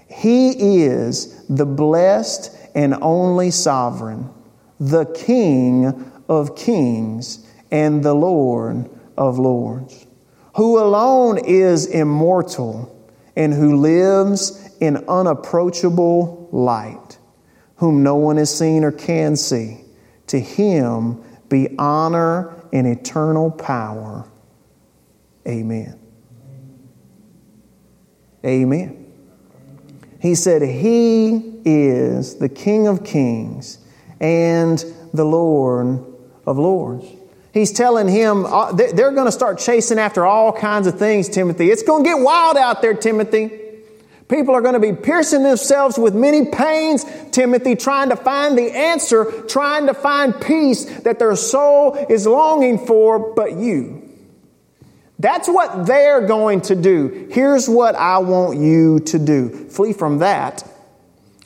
[0.07, 4.29] He is the blessed and only sovereign,
[4.79, 10.05] the King of kings and the Lord of lords,
[10.55, 13.00] who alone is immortal
[13.35, 17.17] and who lives in unapproachable light,
[17.77, 19.81] whom no one has seen or can see.
[20.27, 24.27] To him be honor and eternal power.
[25.47, 25.99] Amen.
[28.45, 29.01] Amen.
[30.19, 33.79] He said, He is the King of kings
[34.19, 36.05] and the Lord
[36.45, 37.05] of lords.
[37.53, 41.69] He's telling him uh, they're going to start chasing after all kinds of things, Timothy.
[41.69, 43.57] It's going to get wild out there, Timothy.
[44.29, 48.71] People are going to be piercing themselves with many pains, Timothy, trying to find the
[48.73, 54.09] answer, trying to find peace that their soul is longing for, but you.
[55.19, 57.27] That's what they're going to do.
[57.29, 60.65] Here's what I want you to do flee from that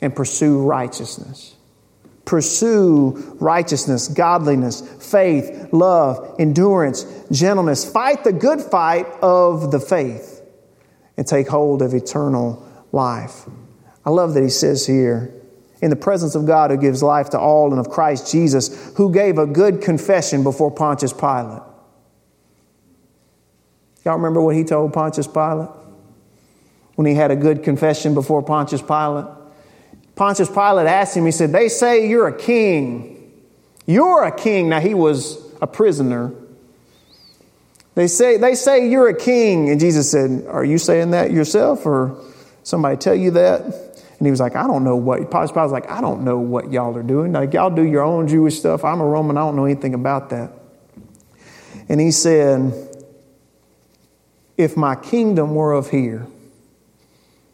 [0.00, 1.55] and pursue righteousness.
[2.26, 7.90] Pursue righteousness, godliness, faith, love, endurance, gentleness.
[7.90, 10.42] Fight the good fight of the faith
[11.16, 12.62] and take hold of eternal
[12.92, 13.46] life.
[14.04, 15.32] I love that he says here,
[15.80, 19.12] in the presence of God who gives life to all and of Christ Jesus, who
[19.12, 21.62] gave a good confession before Pontius Pilate.
[24.04, 25.68] Y'all remember what he told Pontius Pilate?
[26.94, 29.26] When he had a good confession before Pontius Pilate?
[30.16, 33.32] Pontius Pilate asked him, he said, They say you're a king.
[33.86, 34.70] You're a king.
[34.70, 36.32] Now he was a prisoner.
[37.94, 39.70] They say, they say you're a king.
[39.70, 42.18] And Jesus said, Are you saying that yourself or
[42.62, 43.62] somebody tell you that?
[43.62, 45.30] And he was like, I don't know what.
[45.30, 47.32] Pontius Pilate was like, I don't know what y'all are doing.
[47.32, 48.84] Like, y'all do your own Jewish stuff.
[48.84, 49.36] I'm a Roman.
[49.36, 50.50] I don't know anything about that.
[51.90, 52.72] And he said,
[54.56, 56.26] If my kingdom were of here,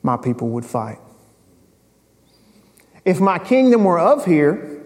[0.05, 0.99] my people would fight.
[3.05, 4.83] If my kingdom were of here,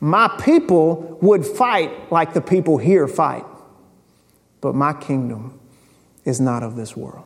[0.00, 3.44] my people would fight like the people here fight.
[4.60, 5.58] But my kingdom
[6.24, 7.24] is not of this world.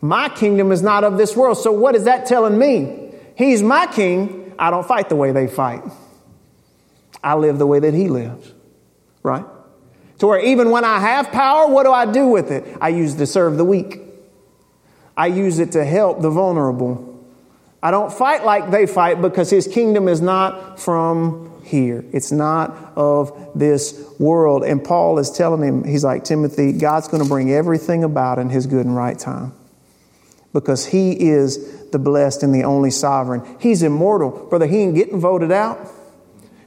[0.00, 1.58] My kingdom is not of this world.
[1.58, 3.12] So, what is that telling me?
[3.36, 4.52] He's my king.
[4.58, 5.82] I don't fight the way they fight.
[7.22, 8.52] I live the way that he lives,
[9.22, 9.44] right?
[10.18, 12.76] To where even when I have power, what do I do with it?
[12.80, 14.00] I use it to serve the weak,
[15.16, 17.11] I use it to help the vulnerable.
[17.82, 22.04] I don't fight like they fight because his kingdom is not from here.
[22.12, 24.62] It's not of this world.
[24.62, 28.50] And Paul is telling him, he's like, Timothy, God's going to bring everything about in
[28.50, 29.52] his good and right time
[30.52, 33.56] because he is the blessed and the only sovereign.
[33.58, 34.30] He's immortal.
[34.48, 35.90] Brother, he ain't getting voted out.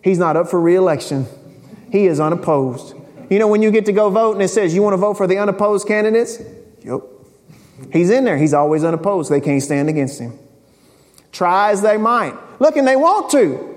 [0.04, 1.28] He's not up for reelection.
[1.92, 2.96] He is unopposed.
[3.30, 5.16] You know, when you get to go vote and it says you want to vote
[5.16, 6.40] for the unopposed candidates?
[6.84, 7.02] Yep.
[7.92, 8.38] He's in there.
[8.38, 9.32] He's always unopposed.
[9.32, 10.38] They can't stand against him.
[11.36, 12.34] Try as they might.
[12.62, 13.76] Look, and they want to.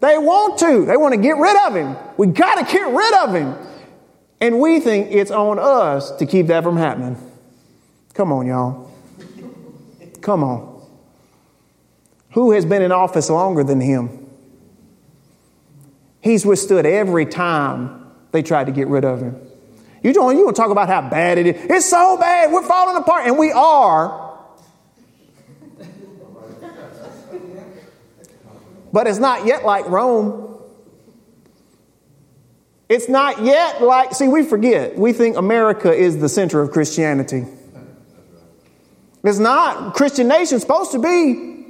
[0.00, 0.84] They want to.
[0.84, 1.96] They want to get rid of him.
[2.18, 3.56] We got to get rid of him.
[4.38, 7.16] And we think it's on us to keep that from happening.
[8.12, 8.92] Come on, y'all.
[10.20, 10.86] Come on.
[12.32, 14.30] Who has been in office longer than him?
[16.20, 19.40] He's withstood every time they tried to get rid of him.
[20.02, 21.56] You don't you want to talk about how bad it is.
[21.70, 22.52] It's so bad.
[22.52, 23.26] We're falling apart.
[23.26, 24.29] And we are.
[28.92, 30.58] But it's not yet like Rome.
[32.88, 34.98] It's not yet like, see, we forget.
[34.98, 37.44] We think America is the center of Christianity.
[39.22, 39.94] It's not.
[39.94, 41.66] Christian nation's supposed to be,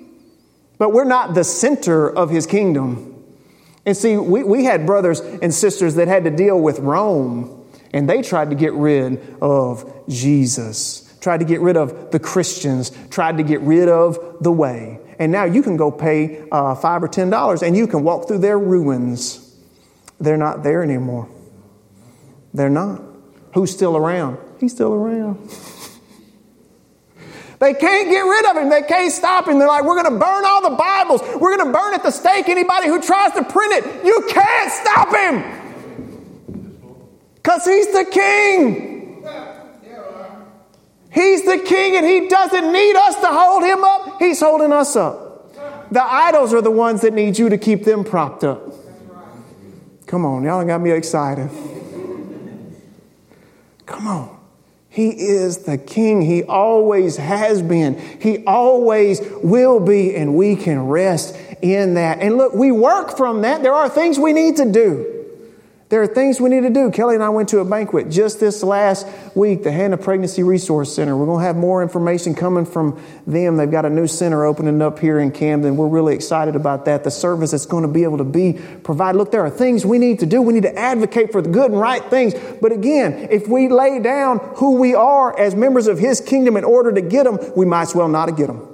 [0.78, 3.22] but we're not the center of his kingdom.
[3.84, 8.08] And see, we, we had brothers and sisters that had to deal with Rome, and
[8.08, 13.36] they tried to get rid of Jesus, tried to get rid of the Christians, tried
[13.38, 15.00] to get rid of the way.
[15.20, 18.26] And now you can go pay uh, five or ten dollars and you can walk
[18.26, 19.54] through their ruins.
[20.18, 21.28] They're not there anymore.
[22.54, 23.02] They're not.
[23.52, 24.38] Who's still around?
[24.58, 25.38] He's still around.
[27.60, 28.70] They can't get rid of him.
[28.70, 29.58] They can't stop him.
[29.58, 31.20] They're like, we're going to burn all the Bibles.
[31.38, 34.02] We're going to burn at the stake anybody who tries to print it.
[34.02, 36.80] You can't stop him.
[37.34, 38.89] Because he's the king.
[41.12, 44.18] He's the king and he doesn't need us to hold him up.
[44.20, 45.52] He's holding us up.
[45.92, 48.62] The idols are the ones that need you to keep them propped up.
[50.06, 51.50] Come on, y'all got me excited.
[53.86, 54.40] Come on.
[54.88, 56.20] He is the king.
[56.20, 57.96] He always has been.
[58.20, 62.18] He always will be, and we can rest in that.
[62.18, 63.62] And look, we work from that.
[63.62, 65.19] There are things we need to do.
[65.90, 66.92] There are things we need to do.
[66.92, 70.94] Kelly and I went to a banquet just this last week, the Hannah Pregnancy Resource
[70.94, 71.16] Center.
[71.16, 73.56] We're going to have more information coming from them.
[73.56, 75.76] They've got a new center opening up here in Camden.
[75.76, 77.02] We're really excited about that.
[77.02, 78.52] The service that's going to be able to be
[78.84, 79.18] provided.
[79.18, 80.40] Look, there are things we need to do.
[80.40, 82.34] We need to advocate for the good and right things.
[82.62, 86.62] But again, if we lay down who we are as members of His kingdom in
[86.62, 88.64] order to get them, we might as well not get them.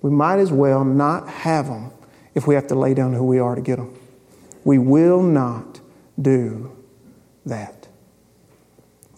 [0.00, 1.90] We might as well not have them
[2.36, 3.99] if we have to lay down who we are to get them.
[4.64, 5.80] We will not
[6.20, 6.76] do
[7.46, 7.88] that.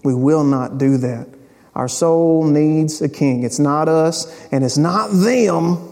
[0.04, 1.28] We will not do that.
[1.74, 3.44] Our soul needs a king.
[3.44, 5.88] It's not us and it's not them,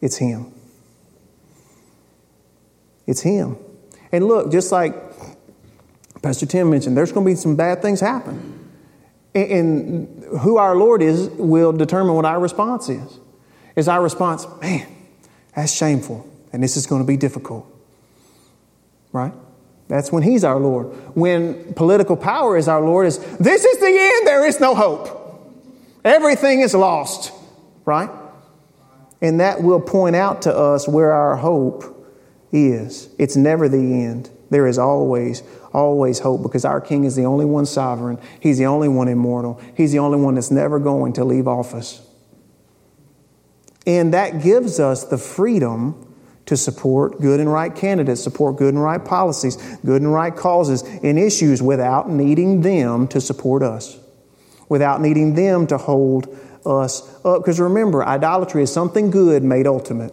[0.00, 0.52] it's Him.
[3.06, 3.56] It's Him.
[4.10, 4.94] And look, just like
[6.22, 8.58] Pastor Tim mentioned, there's going to be some bad things happen.
[9.34, 13.18] And who our Lord is will determine what our response is.
[13.74, 14.86] Is our response, man,
[15.54, 17.66] that's shameful and this is going to be difficult.
[19.12, 19.32] Right?
[19.88, 20.86] That's when He's our Lord.
[21.16, 25.18] When political power is our Lord, is this is the end, there is no hope.
[26.04, 27.32] Everything is lost.
[27.84, 28.10] Right?
[29.20, 31.84] And that will point out to us where our hope
[32.52, 33.08] is.
[33.18, 34.30] It's never the end.
[34.50, 35.42] There is always,
[35.72, 38.18] always hope because our King is the only one sovereign.
[38.40, 39.60] He's the only one immortal.
[39.76, 42.06] He's the only one that's never going to leave office.
[43.86, 46.11] And that gives us the freedom
[46.46, 50.82] to support good and right candidates, support good and right policies, good and right causes
[50.82, 53.98] and issues without needing them to support us,
[54.68, 56.36] without needing them to hold
[56.66, 57.42] us up.
[57.42, 60.12] Because remember, idolatry is something good made ultimate.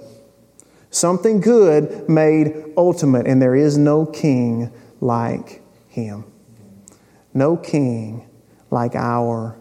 [0.92, 4.72] Something good made ultimate, and there is no king
[5.02, 6.26] like him.
[7.34, 8.28] No king
[8.72, 9.56] like our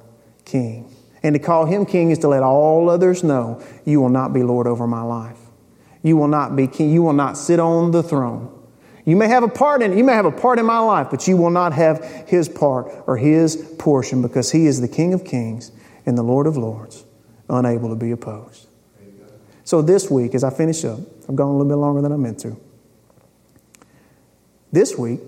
[0.44, 0.94] king.
[1.22, 4.42] And to call him king is to let all others know you will not be
[4.42, 5.37] Lord over my life.
[6.02, 6.90] You will not be king.
[6.92, 8.54] You will not sit on the throne.
[9.04, 11.26] You may have a part in you may have a part in my life, but
[11.26, 15.24] you will not have his part or his portion because he is the King of
[15.24, 15.72] Kings
[16.04, 17.04] and the Lord of Lords,
[17.48, 18.66] unable to be opposed.
[19.64, 22.16] So this week, as I finish up, I've gone a little bit longer than I
[22.16, 22.56] meant to.
[24.72, 25.20] This week,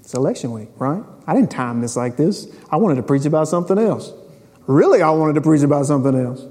[0.00, 1.02] it's election week, right?
[1.26, 2.46] I didn't time this like this.
[2.70, 4.12] I wanted to preach about something else.
[4.66, 6.42] Really, I wanted to preach about something else.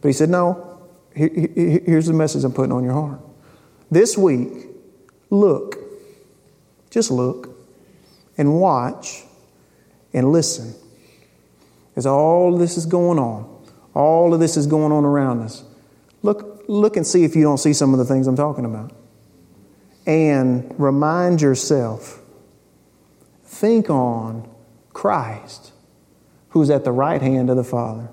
[0.00, 0.75] But he said, No,
[1.16, 3.20] here's the message I'm putting on your heart.
[3.90, 4.52] This week,
[5.30, 5.76] look,
[6.90, 7.58] just look
[8.36, 9.24] and watch
[10.12, 10.74] and listen.
[11.96, 13.64] As all this is going on,
[13.94, 15.64] all of this is going on around us.
[16.22, 18.92] Look, look and see if you don't see some of the things I'm talking about.
[20.06, 22.20] And remind yourself,
[23.44, 24.48] think on
[24.92, 25.72] Christ
[26.50, 28.08] who's at the right hand of the Father,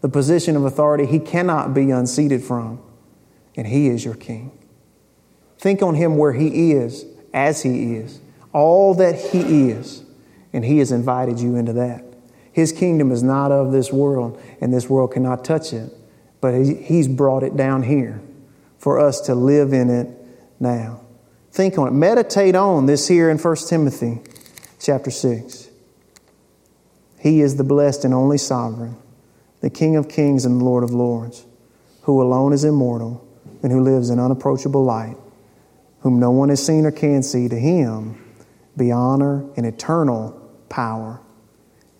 [0.00, 2.80] the position of authority he cannot be unseated from,
[3.56, 4.52] and he is your king.
[5.58, 8.20] Think on him where he is, as he is,
[8.52, 10.04] all that he is,
[10.52, 12.04] and he has invited you into that.
[12.52, 15.92] His kingdom is not of this world, and this world cannot touch it,
[16.40, 18.20] but he's brought it down here
[18.78, 20.08] for us to live in it
[20.60, 21.00] now.
[21.50, 21.92] Think on it.
[21.92, 24.20] Meditate on this here in 1 Timothy
[24.80, 25.68] chapter 6.
[27.18, 28.96] He is the blessed and only sovereign,
[29.60, 31.46] the King of kings and the Lord of lords,
[32.02, 33.26] who alone is immortal
[33.62, 35.16] and who lives in unapproachable light,
[36.00, 37.48] whom no one has seen or can see.
[37.48, 38.22] To him
[38.76, 41.20] be honor and eternal power.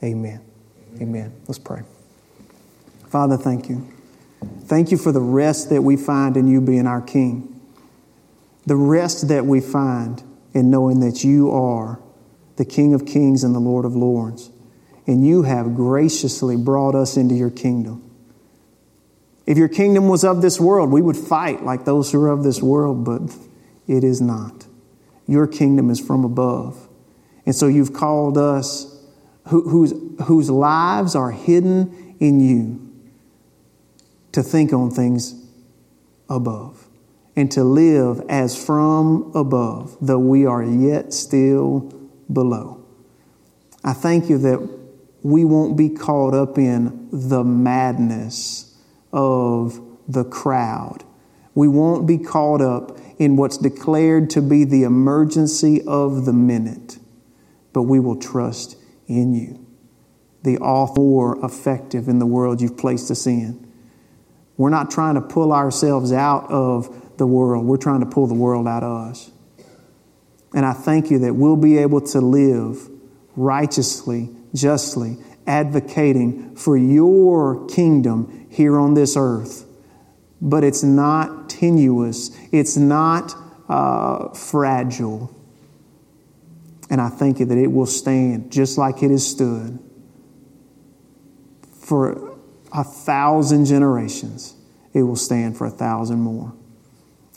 [0.03, 0.41] Amen.
[1.01, 1.33] Amen.
[1.49, 1.83] Let's pray.
[3.09, 3.89] Father, thank you.
[4.65, 7.61] Thank you for the rest that we find in you being our King.
[8.67, 12.01] The rest that we find in knowing that you are
[12.57, 14.51] the King of kings and the Lord of lords
[15.09, 18.05] and you have graciously brought us into your kingdom.
[19.47, 22.45] If your kingdom was of this world, we would fight like those who are of
[22.45, 23.35] this world, but
[23.87, 24.67] it is not.
[25.27, 26.89] Your kingdom is from above.
[27.47, 29.03] And so you've called us
[29.47, 29.95] who, whose,
[30.25, 32.87] whose lives are hidden in you
[34.33, 35.43] to think on things
[36.29, 36.87] above
[37.35, 41.91] and to live as from above, though we are yet still
[42.31, 42.85] below.
[43.83, 44.78] I thank you that
[45.23, 48.77] we won't be caught up in the madness
[49.13, 51.05] of the crowd.
[51.55, 56.99] We won't be caught up in what's declared to be the emergency of the minute,
[57.73, 59.67] but we will trust in you,
[60.45, 63.67] the author more effective in the world you've placed us in.
[64.57, 68.35] We're not trying to pull ourselves out of the world, we're trying to pull the
[68.35, 69.31] world out of us.
[70.55, 72.89] And I thank you that we'll be able to live
[73.35, 79.67] righteously justly, advocating for your kingdom here on this earth.
[80.41, 83.35] But it's not tenuous, it's not
[83.69, 85.35] uh, fragile.
[86.91, 89.79] And I thank you that it will stand just like it has stood
[91.81, 92.39] for
[92.73, 94.55] a thousand generations.
[94.95, 96.55] It will stand for a thousand more.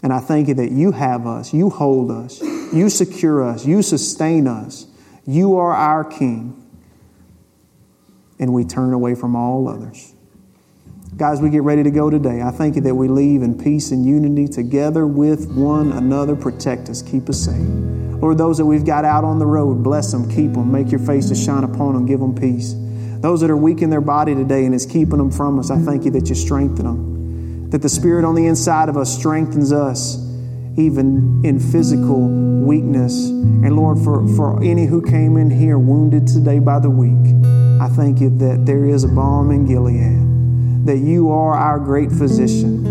[0.04, 3.82] And I thank you that you have us, you hold us, you secure us, you
[3.82, 4.88] sustain us.
[5.26, 6.58] You are our King.
[8.42, 10.14] And we turn away from all others.
[11.16, 12.42] Guys, we get ready to go today.
[12.42, 16.36] I thank you that we leave in peace and unity together with one another.
[16.36, 17.68] Protect us, keep us safe.
[18.22, 21.00] Lord, those that we've got out on the road, bless them, keep them, make your
[21.00, 22.76] face to shine upon them, give them peace.
[23.22, 25.78] Those that are weak in their body today and it's keeping them from us, I
[25.78, 27.70] thank you that you strengthen them.
[27.70, 30.18] That the Spirit on the inside of us strengthens us,
[30.78, 32.28] even in physical
[32.66, 33.28] weakness.
[33.28, 37.41] And Lord, for, for any who came in here wounded today by the weak,
[37.82, 42.12] I thank you that there is a balm in Gilead, that you are our great
[42.12, 42.86] physician,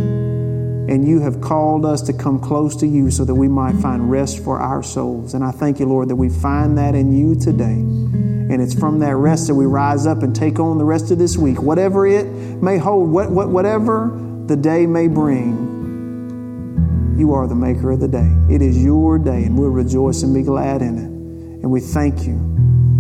[0.90, 4.10] and you have called us to come close to you so that we might find
[4.10, 5.34] rest for our souls.
[5.34, 7.70] And I thank you, Lord, that we find that in you today.
[7.70, 11.18] And it's from that rest that we rise up and take on the rest of
[11.18, 11.62] this week.
[11.62, 12.26] Whatever it
[12.60, 14.10] may hold, what, what, whatever
[14.46, 18.28] the day may bring, you are the maker of the day.
[18.52, 21.62] It is your day, and we'll rejoice and be glad in it.
[21.62, 22.40] And we thank you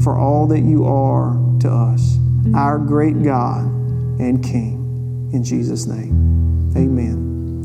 [0.04, 2.18] for all that you are to us,
[2.54, 3.64] our great God
[4.20, 5.30] and King.
[5.32, 7.29] In Jesus' name, amen.